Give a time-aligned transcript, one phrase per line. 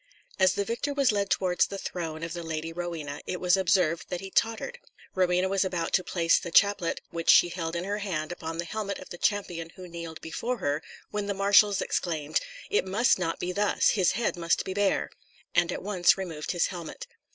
[0.39, 4.09] As the victor was led towards the throne of the Lady Rowena, it was observed
[4.09, 4.79] that he tottered.
[5.13, 8.65] Rowena was about to place the chaplet which she held in her hand upon the
[8.65, 12.41] helmet of the champion who kneeled before her, when the marshals exclaimed,
[12.71, 15.11] "It must not be thus, his head must be bare;"
[15.53, 17.05] and at once removed his helmet.